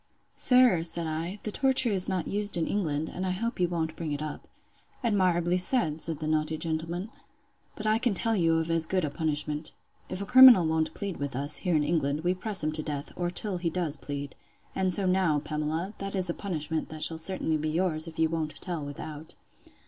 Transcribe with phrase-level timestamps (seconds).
[0.35, 3.95] Sir, said I, the torture is not used in England, and I hope you won't
[3.95, 4.47] bring it up.
[5.03, 6.01] Admirably said!
[6.01, 9.73] said the naughty gentleman.—But I can tell you of as good a punishment.
[10.09, 13.11] If a criminal won't plead with us, here in England, we press him to death,
[13.15, 14.33] or till he does plead.
[14.73, 18.55] And so now, Pamela, that is a punishment shall certainly be yours, if you won't
[18.55, 19.35] tell without.